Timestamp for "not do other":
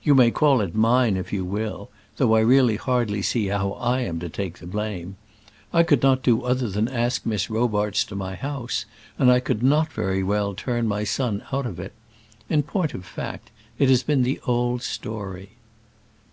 6.04-6.68